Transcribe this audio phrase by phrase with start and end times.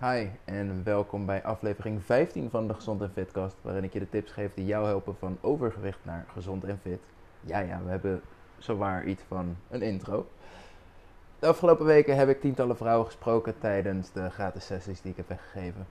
[0.00, 4.08] Hi en welkom bij aflevering 15 van de Gezond en Fitcast, waarin ik je de
[4.08, 7.00] tips geef die jou helpen van overgewicht naar gezond en fit.
[7.40, 8.22] Ja, ja, we hebben
[8.58, 10.26] zowaar iets van een intro.
[11.38, 15.28] De afgelopen weken heb ik tientallen vrouwen gesproken tijdens de gratis sessies die ik heb
[15.28, 15.86] weggegeven.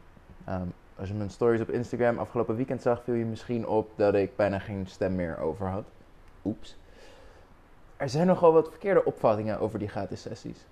[0.45, 4.13] Ehm, als je mijn stories op Instagram afgelopen weekend zag, viel je misschien op dat
[4.13, 5.85] ik bijna geen stem meer over had.
[6.45, 6.77] Oeps.
[7.97, 10.65] Er zijn nogal wat verkeerde opvattingen over die gratis sessies.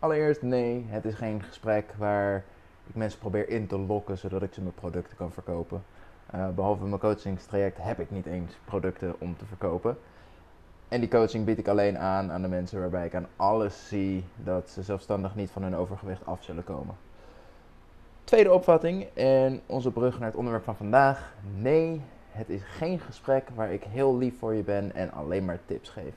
[0.00, 2.44] Allereerst, nee, het is geen gesprek waar
[2.86, 5.82] ik mensen probeer in te lokken zodat ik ze mijn producten kan verkopen.
[6.34, 9.98] Uh, behalve mijn coachingstraject heb ik niet eens producten om te verkopen.
[10.88, 14.24] En die coaching bied ik alleen aan aan de mensen waarbij ik aan alles zie
[14.36, 16.94] dat ze zelfstandig niet van hun overgewicht af zullen komen.
[18.24, 21.34] Tweede opvatting en onze brug naar het onderwerp van vandaag.
[21.56, 25.58] Nee, het is geen gesprek waar ik heel lief voor je ben en alleen maar
[25.66, 26.14] tips geef.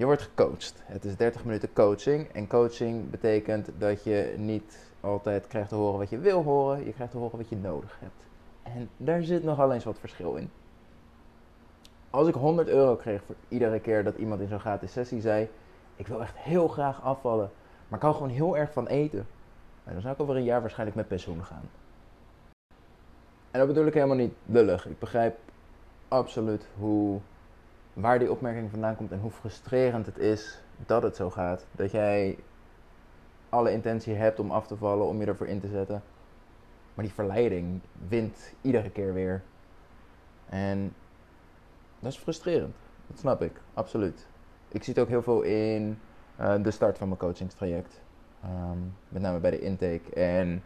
[0.00, 0.82] Je wordt gecoacht.
[0.84, 2.28] Het is 30 minuten coaching.
[2.32, 6.84] En coaching betekent dat je niet altijd krijgt te horen wat je wil horen.
[6.84, 8.22] Je krijgt te horen wat je nodig hebt.
[8.62, 10.50] En daar zit nogal eens wat verschil in.
[12.10, 15.48] Als ik 100 euro kreeg voor iedere keer dat iemand in zo'n gratis sessie zei:
[15.96, 17.50] Ik wil echt heel graag afvallen,
[17.88, 19.26] maar ik hou gewoon heel erg van eten.
[19.84, 21.70] En dan zou ik over een jaar waarschijnlijk met pensioen gaan.
[23.50, 24.86] En dat bedoel ik helemaal niet lullig.
[24.86, 25.38] Ik begrijp
[26.08, 27.20] absoluut hoe
[27.92, 31.66] waar die opmerking vandaan komt en hoe frustrerend het is dat het zo gaat.
[31.72, 32.38] Dat jij
[33.48, 36.02] alle intentie hebt om af te vallen, om je ervoor in te zetten.
[36.94, 39.42] Maar die verleiding wint iedere keer weer.
[40.48, 40.94] En
[42.00, 42.74] dat is frustrerend.
[43.06, 44.26] Dat snap ik, absoluut.
[44.68, 45.98] Ik zie het ook heel veel in
[46.40, 48.00] uh, de start van mijn coachingstraject.
[48.44, 50.14] Um, met name bij de intake.
[50.14, 50.62] En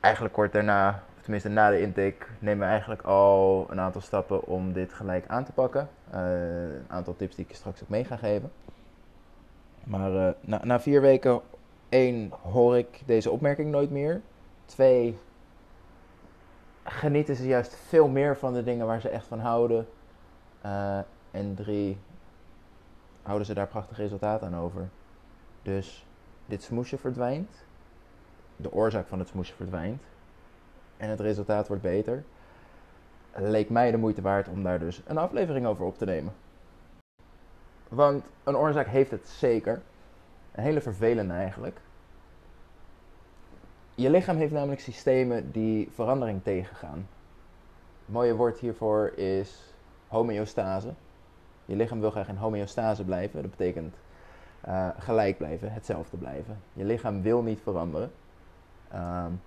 [0.00, 4.72] eigenlijk kort daarna tenminste na de intake, nemen we eigenlijk al een aantal stappen om
[4.72, 5.88] dit gelijk aan te pakken.
[6.14, 8.52] Uh, een aantal tips die ik je straks ook mee ga geven.
[9.84, 11.40] Maar uh, na, na, vier weken,
[11.88, 14.20] één, hoor ik deze opmerking nooit meer.
[14.64, 15.18] Twee,
[16.84, 19.86] genieten ze juist veel meer van de dingen waar ze echt van houden.
[20.64, 20.98] Uh,
[21.30, 21.98] en drie,
[23.22, 24.88] houden ze daar prachtig resultaat aan over.
[25.62, 26.06] Dus
[26.46, 27.64] dit smoesje verdwijnt.
[28.56, 30.02] De oorzaak van het smoesje verdwijnt
[31.00, 32.24] en het resultaat wordt beter,
[33.34, 36.32] leek mij de moeite waard om daar dus een aflevering over op te nemen.
[37.88, 39.82] Want een oorzaak heeft het zeker.
[40.52, 41.80] Een hele vervelende eigenlijk.
[43.94, 47.08] Je lichaam heeft namelijk systemen die verandering tegengaan.
[48.04, 49.74] Het mooie woord hiervoor is
[50.08, 50.92] homeostase.
[51.64, 53.42] Je lichaam wil graag in homeostase blijven.
[53.42, 53.94] Dat betekent
[54.68, 56.58] uh, gelijk blijven, hetzelfde blijven.
[56.72, 58.10] Je lichaam wil niet veranderen.
[58.94, 59.40] Um,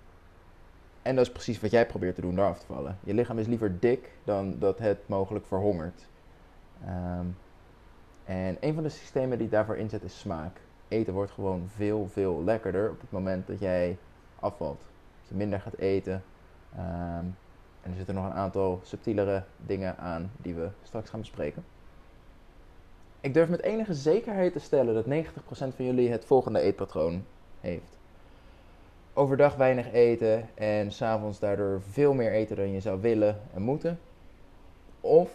[1.04, 2.98] en dat is precies wat jij probeert te doen, daar af te vallen.
[3.04, 6.06] Je lichaam is liever dik dan dat het mogelijk verhongert.
[6.88, 7.36] Um,
[8.24, 10.60] en een van de systemen die daarvoor inzet is smaak.
[10.88, 13.98] Eten wordt gewoon veel, veel lekkerder op het moment dat jij
[14.38, 14.78] afvalt.
[15.20, 16.22] Dat je minder gaat eten.
[16.74, 17.36] Um,
[17.82, 21.64] en er zitten nog een aantal subtielere dingen aan die we straks gaan bespreken.
[23.20, 27.24] Ik durf met enige zekerheid te stellen dat 90% van jullie het volgende eetpatroon
[27.60, 27.93] heeft
[29.14, 33.98] overdag weinig eten en s'avonds daardoor veel meer eten dan je zou willen en moeten.
[35.00, 35.30] Of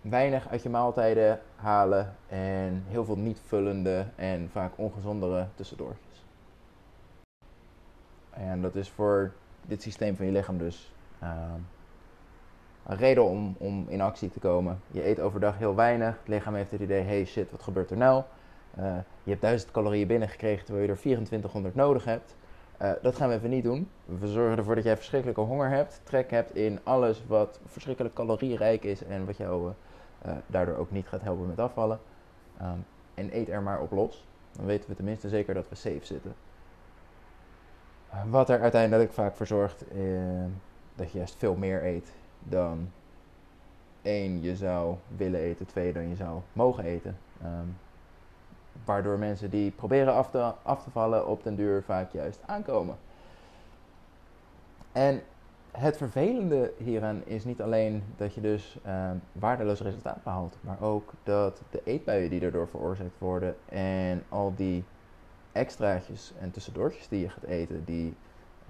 [0.00, 6.24] weinig uit je maaltijden halen en heel veel niet vullende en vaak ongezondere tussendoortjes.
[8.30, 9.32] En dat is voor
[9.66, 10.92] dit systeem van je lichaam dus
[11.22, 11.28] uh,
[12.86, 14.80] een reden om, om in actie te komen.
[14.90, 16.16] Je eet overdag heel weinig.
[16.18, 18.22] Het lichaam heeft het idee: hey shit, wat gebeurt er nou?
[18.78, 22.34] Uh, je hebt 1000 calorieën binnengekregen terwijl je er 2400 nodig hebt.
[22.82, 23.88] Uh, dat gaan we even niet doen.
[24.04, 28.84] We zorgen ervoor dat jij verschrikkelijke honger hebt, trek hebt in alles wat verschrikkelijk calorierijk
[28.84, 29.72] is en wat jou
[30.26, 31.98] uh, daardoor ook niet gaat helpen met afvallen.
[32.62, 34.26] Um, en eet er maar op los.
[34.52, 36.34] Dan weten we tenminste zeker dat we safe zitten.
[38.28, 39.84] Wat er uiteindelijk vaak voor zorgt
[40.94, 42.90] dat je juist veel meer eet dan
[44.02, 47.16] één je zou willen eten, twee dan je zou mogen eten.
[47.44, 47.76] Um,
[48.84, 52.96] Waardoor mensen die proberen af te, af te vallen op den duur vaak juist aankomen.
[54.92, 55.22] En
[55.70, 61.12] het vervelende hieraan is niet alleen dat je dus uh, waardeloos resultaat behaalt, maar ook
[61.22, 64.84] dat de eetbuien die erdoor veroorzaakt worden en al die
[65.52, 68.14] extraatjes en tussendoortjes die je gaat eten, die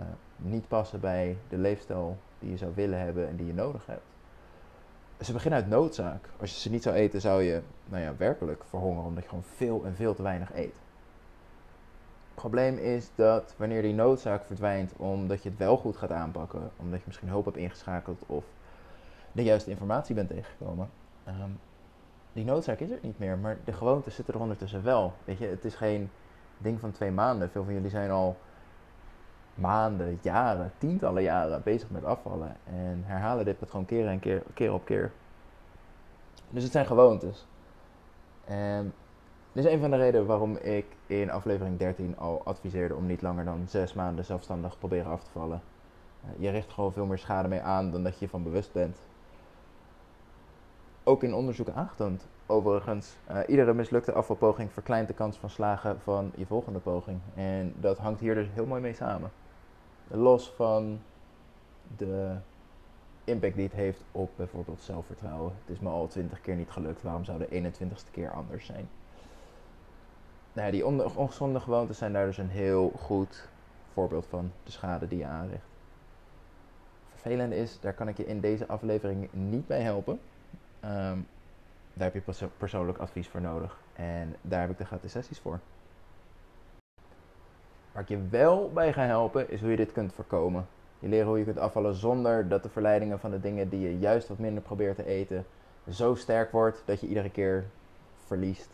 [0.01, 0.07] uh,
[0.37, 4.03] niet passen bij de leefstijl die je zou willen hebben en die je nodig hebt,
[5.21, 6.29] ze beginnen uit noodzaak.
[6.41, 9.45] Als je ze niet zou eten, zou je nou ja, werkelijk verhongeren omdat je gewoon
[9.45, 10.75] veel en veel te weinig eet.
[12.25, 16.71] Het probleem is dat wanneer die noodzaak verdwijnt omdat je het wel goed gaat aanpakken,
[16.77, 18.45] omdat je misschien hulp hebt ingeschakeld of
[19.33, 20.91] de juiste informatie bent tegengekomen,
[21.29, 21.59] um,
[22.33, 25.13] die noodzaak is er niet meer, maar de gewoonte zit er ondertussen wel.
[25.25, 26.11] Weet je, het is geen
[26.59, 27.51] ding van twee maanden.
[27.51, 28.37] Veel van jullie zijn al
[29.61, 32.57] maanden, jaren, tientallen jaren bezig met afvallen.
[32.65, 34.21] En herhalen dit patroon keer en
[34.55, 35.13] keer, op keer.
[36.51, 37.47] Dus het zijn gewoontes.
[39.53, 43.23] Dit is een van de redenen waarom ik in aflevering 13 al adviseerde om niet
[43.23, 45.61] langer dan zes maanden zelfstandig proberen af te vallen.
[46.25, 48.99] Eh, je richt gewoon veel meer schade mee aan dan dat je van bewust bent.
[51.05, 53.17] Ook in onderzoeken aangetoond, overigens.
[53.31, 57.21] Uh, iedere mislukte afvalpoging verkleint de kans van slagen van je volgende poging.
[57.35, 59.31] En dat hangt hier dus heel mooi mee samen.
[60.13, 61.01] Los van
[61.97, 62.37] de
[63.25, 65.53] impact die het heeft op bijvoorbeeld zelfvertrouwen.
[65.61, 68.89] Het is me al twintig keer niet gelukt, waarom zou de 21ste keer anders zijn?
[70.53, 70.87] Nou die
[71.17, 73.49] ongezonde gewoontes zijn daar dus een heel goed
[73.93, 75.65] voorbeeld van, de schade die je aanricht.
[77.11, 80.21] Vervelend is, daar kan ik je in deze aflevering niet bij helpen.
[80.81, 81.19] Ehm,
[81.95, 83.79] daar heb je persoonlijk advies voor nodig.
[83.93, 85.61] En daar heb ik de gratis sessies voor.
[87.93, 90.67] Waar ik je wel bij ga helpen, is hoe je dit kunt voorkomen.
[90.99, 93.99] Je leren hoe je kunt afvallen zonder dat de verleidingen van de dingen die je
[93.99, 95.47] juist wat minder probeert te eten
[95.89, 97.65] zo sterk wordt dat je iedere keer
[98.27, 98.71] verliest.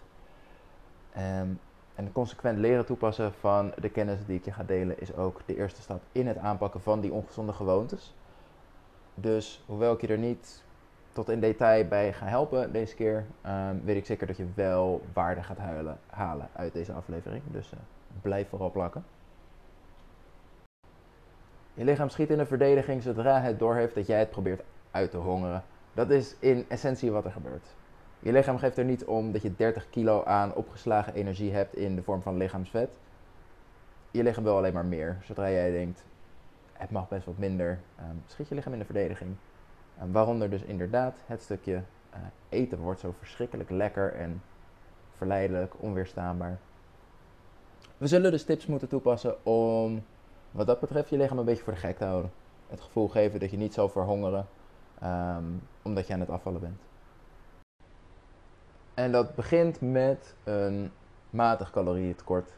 [1.16, 1.60] Um,
[1.94, 5.56] en consequent leren toepassen van de kennis die ik je ga delen is ook de
[5.56, 8.14] eerste stap in het aanpakken van die ongezonde gewoontes.
[9.14, 10.64] Dus hoewel ik je er niet
[11.16, 15.02] tot in detail bij ga helpen deze keer, um, weet ik zeker dat je wel
[15.12, 17.42] waarde gaat huilen, halen uit deze aflevering.
[17.46, 17.78] Dus uh,
[18.22, 19.04] blijf vooral plakken.
[21.74, 25.16] Je lichaam schiet in de verdediging zodra het doorheeft dat jij het probeert uit te
[25.16, 25.62] hongeren.
[25.94, 27.66] Dat is in essentie wat er gebeurt.
[28.18, 31.94] Je lichaam geeft er niet om dat je 30 kilo aan opgeslagen energie hebt in
[31.94, 32.98] de vorm van lichaamsvet.
[34.10, 35.16] Je lichaam wil alleen maar meer.
[35.22, 36.04] Zodra jij denkt,
[36.72, 39.36] het mag best wat minder, um, schiet je lichaam in de verdediging.
[40.04, 44.42] Waaronder dus inderdaad het stukje uh, eten wordt zo verschrikkelijk lekker en
[45.12, 46.58] verleidelijk, onweerstaanbaar.
[47.96, 50.04] We zullen dus tips moeten toepassen om
[50.50, 52.30] wat dat betreft je lichaam een beetje voor de gek te houden.
[52.66, 54.46] Het gevoel geven dat je niet zal verhongeren
[55.02, 56.80] um, omdat je aan het afvallen bent.
[58.94, 60.92] En dat begint met een
[61.30, 62.48] matig calorieëntekort.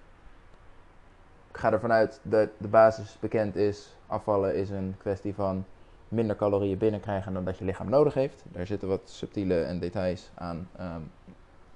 [1.51, 3.97] Ik ga ervan uit dat de basis bekend is.
[4.07, 5.65] Afvallen is een kwestie van
[6.09, 8.45] minder calorieën binnenkrijgen dan dat je lichaam nodig heeft.
[8.53, 11.11] Daar zitten wat subtiele en details aan um,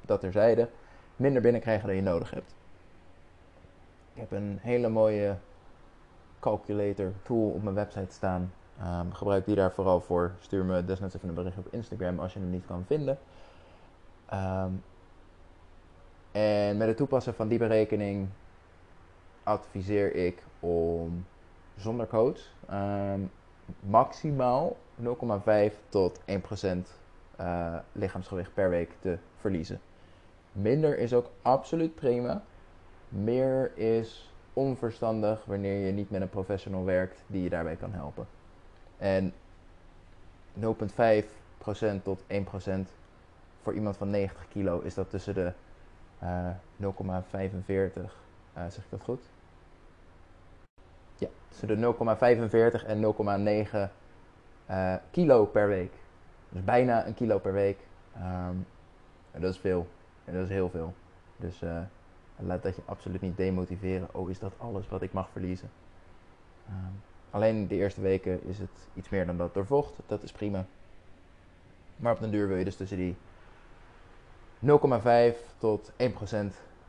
[0.00, 0.68] dat terzijde.
[1.16, 2.54] Minder binnenkrijgen dan je nodig hebt.
[4.14, 5.36] Ik heb een hele mooie
[6.40, 8.52] calculator tool op mijn website staan.
[8.82, 10.32] Um, gebruik die daar vooral voor.
[10.40, 13.18] Stuur me desnoods even een bericht op Instagram als je hem niet kan vinden.
[14.32, 14.82] Um,
[16.32, 18.28] en met het toepassen van die berekening
[19.42, 21.26] adviseer ik om
[21.76, 22.40] zonder coach
[23.80, 26.76] maximaal 0,5 tot 1% uh,
[27.36, 29.80] eh, lichaamsgewicht per week te verliezen.
[30.52, 32.42] Minder is ook absoluut prima.
[33.08, 38.26] Meer is onverstandig wanneer je niet met een professional werkt die je daarbij kan helpen.
[38.98, 39.32] En
[40.60, 42.24] 0,5% tot 1%
[43.62, 45.52] voor iemand van 90 kilo is dat tussen de
[46.22, 46.88] uh, eh, 0,45,
[47.68, 48.02] uh,
[48.52, 49.22] eh, zeg ik dat goed?
[51.22, 51.94] Ja, tussen de
[52.82, 53.14] 0,45 en
[53.68, 53.84] 0,9 uh,
[54.66, 55.92] eh, kilo per week.
[56.48, 57.78] Dus bijna een kilo per week.
[58.16, 58.66] Um,
[59.30, 59.86] en dat is veel.
[60.24, 60.94] En dat is heel veel.
[61.36, 61.78] Dus uh,
[62.36, 64.08] laat dat je absoluut niet demotiveren.
[64.12, 65.70] Oh, is dat alles wat ik mag verliezen?
[66.68, 67.00] Um,
[67.30, 69.92] alleen de eerste weken is het iets meer dan dat door vocht.
[70.06, 70.64] Dat is prima.
[71.96, 73.16] Maar op den duur wil je dus tussen die
[74.60, 75.94] 0,5 tot 1%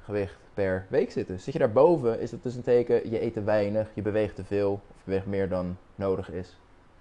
[0.03, 1.39] gewicht per week zitten.
[1.39, 4.43] Zit je daarboven, is dat dus een teken, je eet te weinig, je beweegt te
[4.43, 6.57] veel, of je beweegt meer dan nodig is.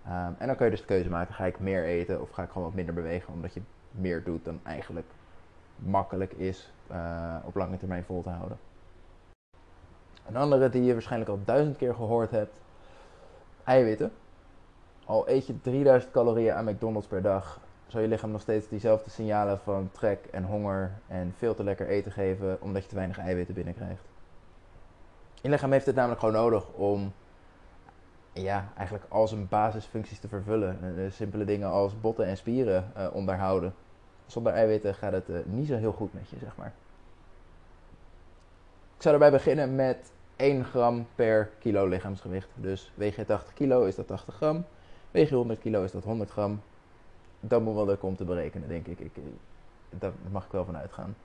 [0.06, 2.42] Um, en dan kan je dus de keuze maken, ga ik meer eten of ga
[2.42, 5.06] ik gewoon wat minder bewegen, omdat je meer doet dan eigenlijk
[5.76, 8.59] makkelijk is uh, op lange termijn vol te houden.
[10.26, 12.61] Een andere die je waarschijnlijk al duizend keer gehoord hebt,
[13.64, 14.12] eiwitten.
[15.04, 19.11] Al eet je 3000 calorieën aan McDonald's per dag, zou je lichaam nog steeds diezelfde
[19.11, 23.19] signalen van trek en honger en veel te lekker eten geven, omdat je te weinig
[23.19, 24.05] eiwitten binnenkrijgt.
[25.41, 27.12] Je lichaam heeft het namelijk gewoon nodig om
[28.33, 30.79] ja, eigenlijk al zijn basisfuncties te vervullen.
[30.97, 33.75] Uh, simpele dingen als botten en spieren uh, onderhouden.
[34.27, 36.73] Zonder eiwitten gaat het niet zo heel goed met je, zeg maar.
[38.97, 42.49] Ik zou erbij beginnen met 1 gram per kilo lichaamsgewicht.
[42.55, 44.65] Dus weeg je 80 kilo is dat 80 gram.
[45.11, 46.62] Weeg je 100 kilo is dat 100 gram
[47.45, 48.99] dat moet wel lukken om te berekenen, denk ik.
[48.99, 49.13] ik.
[49.91, 51.17] Daar mag ik wel van uitgaan.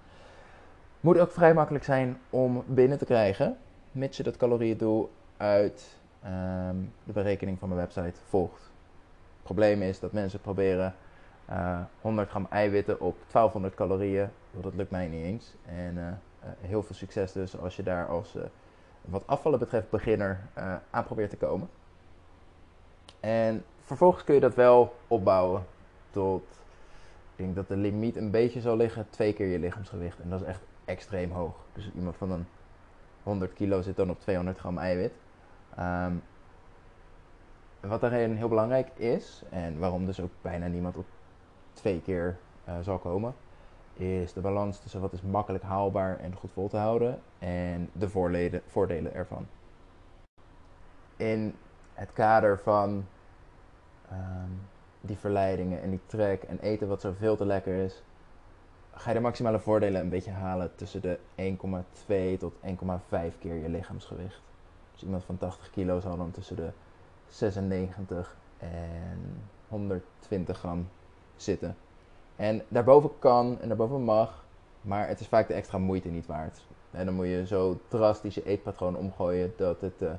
[1.00, 3.58] Moet ook vrij makkelijk zijn om binnen te krijgen,
[3.92, 8.62] mits je dat calorieëndoel uit um, de berekening van mijn website volgt.
[8.62, 10.96] Het probleem is dat mensen proberen
[11.50, 14.30] uh, eh, 100 gram eiwitten op 1200 calorieën.
[14.62, 15.56] Dat lukt mij niet eens.
[15.66, 16.08] En uh,
[16.60, 18.36] heel veel succes dus als je daar als
[19.02, 20.40] wat afvallen betreft beginner
[20.90, 21.70] aan probeert te komen.
[23.20, 25.64] En vervolgens kun je dat wel opbouwen
[26.12, 26.44] tot,
[27.36, 30.20] ik denk dat de limiet een beetje zal liggen, twee keer je lichaamsgewicht.
[30.20, 31.56] En dat is echt extreem hoog.
[31.74, 32.46] Dus iemand van een
[33.24, 35.14] 100 kilo zit dan op 200 gram eiwit.
[35.76, 36.14] Ehm,
[37.80, 41.06] wat daarin heel belangrijk is, en waarom dus ook bijna niemand op
[41.74, 42.38] twee keer
[42.68, 43.36] uh, zal komen,
[43.94, 48.10] is de balans tussen wat is makkelijk haalbaar en goed vol te houden en de
[48.10, 49.48] voordelen, voordelen ervan.
[51.16, 51.56] In
[51.94, 53.06] het kader van
[54.12, 54.52] Ehm,
[55.08, 58.04] die verleidingen en die trek en eten wat zo veel te lekker is,
[58.92, 61.20] ga je de maximale voordelen een beetje halen tussen de
[62.36, 64.42] 1,2 tot 1,5 keer je lichaamsgewicht.
[64.92, 66.70] Dus iemand van 80 kilo zal dan tussen de
[67.28, 70.90] 96 en 120 gram
[71.36, 71.76] zitten.
[72.36, 74.46] En daarboven kan en daarboven mag,
[74.82, 76.66] maar het is vaak de extra moeite niet waard.
[76.92, 80.12] En dan moet je zo drastisch je eetpatroon omgooien dat het uh,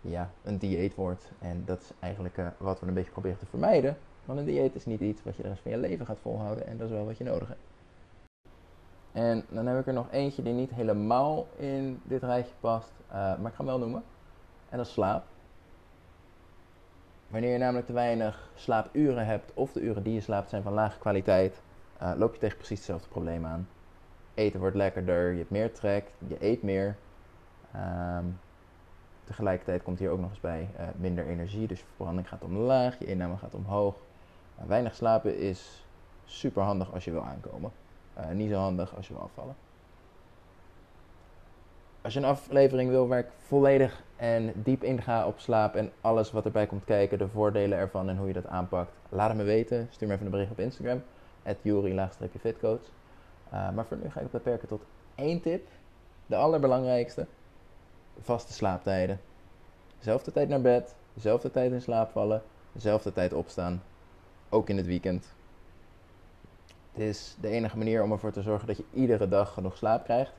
[0.00, 1.32] ja, een dieet wordt.
[1.38, 3.96] En dat is eigenlijk uh, wat we een beetje proberen te vermijden.
[4.24, 6.66] Want een dieet is niet iets wat je de rest van je leven gaat volhouden.
[6.66, 7.60] En dat is wel wat je nodig hebt.
[9.12, 12.92] En dan heb ik er nog eentje die niet helemaal in dit rijtje past.
[13.08, 14.02] Uh, maar ik ga hem wel noemen.
[14.68, 15.24] En dat is slaap.
[17.28, 20.72] Wanneer je namelijk te weinig slaapuren hebt, of de uren die je slaapt zijn van
[20.72, 21.62] lage kwaliteit,
[22.02, 23.68] uh, loop je tegen precies hetzelfde probleem aan.
[24.34, 26.96] Eten wordt lekkerder, je hebt meer trek, je eet meer.
[27.76, 28.38] Um,
[29.24, 32.98] Tegelijkertijd komt hier ook nog eens bij uh, minder energie, dus je verbranding gaat omlaag,
[32.98, 33.94] je inname gaat omhoog.
[34.62, 35.86] Uh, weinig slapen is
[36.24, 37.72] super handig als je wil aankomen.
[38.18, 39.54] Uh, niet zo handig als je wil afvallen.
[42.02, 46.32] Als je een aflevering wil waar ik volledig en diep inga op slaap en alles
[46.32, 49.44] wat erbij komt kijken, de voordelen ervan en hoe je dat aanpakt, laat het me
[49.44, 49.88] weten.
[49.90, 51.02] Stuur me even een bericht op Instagram,
[52.40, 52.80] fitcoach.
[53.50, 54.82] maar voor nu ga ik het beperken tot
[55.14, 55.68] één tip,
[56.26, 57.26] de allerbelangrijkste
[58.20, 59.20] vaste slaaptijden.
[59.98, 62.42] Dezelfde tijd naar bed, dezelfde tijd in slaap vallen,
[62.72, 63.82] dezelfde tijd opstaan.
[64.54, 65.34] Ook in het weekend.
[66.92, 70.04] Het is de enige manier om ervoor te zorgen dat je iedere dag genoeg slaap
[70.04, 70.32] krijgt.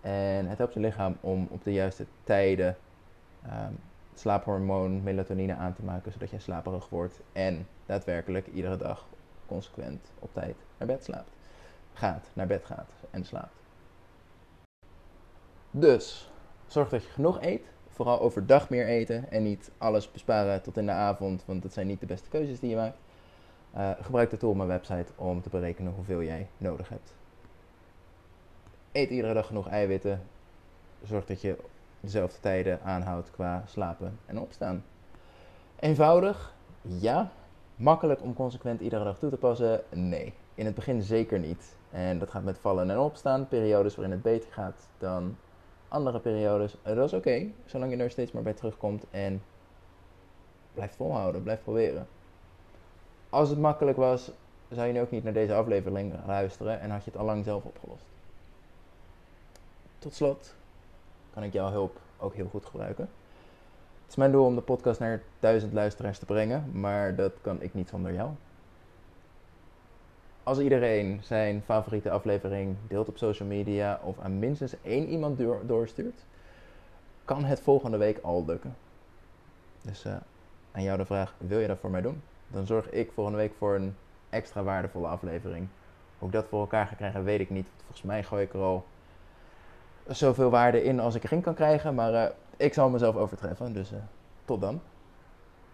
[0.00, 2.76] En het helpt je lichaam om op de juiste tijden
[3.46, 3.78] um,
[4.14, 9.06] slaaphormoon melatonine aan te maken, zodat je slaperig wordt en daadwerkelijk iedere dag
[9.46, 11.30] consequent op tijd naar bed slaapt.
[11.92, 13.56] Gaat, naar bed gaat en slaapt.
[15.70, 16.30] Dus,
[16.66, 17.66] Zorg dat je genoeg eet.
[17.88, 21.86] Vooral overdag meer eten en niet alles besparen tot in de avond, want dat zijn
[21.86, 22.98] niet de beste keuzes die je maakt.
[23.78, 27.14] Uh, gebruik de tool op mijn website om te berekenen hoeveel jij nodig hebt.
[28.92, 30.22] Eet iedere dag genoeg eiwitten.
[31.02, 31.56] Zorg dat je
[32.00, 34.84] dezelfde tijden aanhoudt qua slapen en opstaan.
[35.78, 36.54] Eenvoudig?
[36.82, 37.30] Ja.
[37.76, 39.80] Makkelijk om consequent iedere dag toe te passen?
[39.90, 40.34] Nee.
[40.54, 41.76] In het begin zeker niet.
[41.90, 43.48] En dat gaat met vallen en opstaan.
[43.48, 45.36] Periodes waarin het beter gaat dan
[45.88, 46.76] andere periodes.
[46.82, 49.42] dat is oké, zolang je er steeds maar bij terugkomt en
[50.74, 52.06] blijft volhouden, blijft proberen.
[53.30, 54.30] Als het makkelijk was,
[54.70, 57.44] zou je nu ook niet naar deze aflevering luisteren en had je het al lang
[57.44, 58.04] zelf opgelost.
[59.98, 60.54] Tot slot
[61.34, 63.08] kan ik jouw hulp ook heel goed gebruiken.
[64.02, 67.62] Het is mijn doel om de podcast naar duizend luisteraars te brengen, maar dat kan
[67.62, 68.30] ik niet zonder jou
[70.48, 76.24] als iedereen zijn favoriete aflevering deelt op social media of aan minstens één iemand doorstuurt,
[77.24, 78.76] kan het volgende week al lukken.
[79.82, 80.16] Dus uh,
[80.72, 82.22] aan jou de vraag: wil je dat voor mij doen?
[82.48, 83.96] Dan zorg ik volgende week voor een
[84.30, 85.68] extra waardevolle aflevering.
[86.18, 87.68] Hoe ik dat voor elkaar ga krijgen, weet ik niet.
[87.76, 88.86] Volgens mij gooi ik er al
[90.06, 91.94] zoveel waarde in als ik erin kan krijgen.
[91.94, 92.24] Maar uh,
[92.56, 93.72] ik zal mezelf overtreffen.
[93.72, 93.98] Dus uh,
[94.44, 94.80] tot dan.